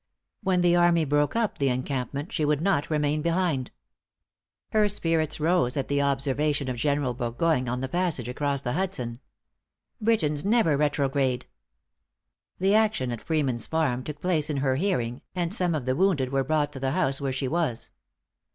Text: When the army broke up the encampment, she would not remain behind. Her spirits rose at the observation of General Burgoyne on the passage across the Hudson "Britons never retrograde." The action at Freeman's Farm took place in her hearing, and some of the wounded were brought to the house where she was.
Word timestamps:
When 0.41 0.61
the 0.61 0.75
army 0.75 1.05
broke 1.05 1.35
up 1.35 1.59
the 1.59 1.69
encampment, 1.69 2.31
she 2.31 2.43
would 2.43 2.59
not 2.59 2.89
remain 2.89 3.21
behind. 3.21 3.69
Her 4.71 4.87
spirits 4.89 5.39
rose 5.39 5.77
at 5.77 5.89
the 5.89 6.01
observation 6.01 6.71
of 6.71 6.75
General 6.77 7.13
Burgoyne 7.13 7.69
on 7.69 7.81
the 7.81 7.87
passage 7.87 8.27
across 8.27 8.63
the 8.63 8.73
Hudson 8.73 9.19
"Britons 10.01 10.43
never 10.43 10.75
retrograde." 10.75 11.45
The 12.57 12.73
action 12.73 13.11
at 13.11 13.21
Freeman's 13.21 13.67
Farm 13.67 14.03
took 14.03 14.19
place 14.19 14.49
in 14.49 14.57
her 14.57 14.75
hearing, 14.75 15.21
and 15.35 15.53
some 15.53 15.75
of 15.75 15.85
the 15.85 15.95
wounded 15.95 16.31
were 16.31 16.43
brought 16.43 16.73
to 16.73 16.79
the 16.79 16.93
house 16.93 17.21
where 17.21 17.31
she 17.31 17.47
was. 17.47 17.91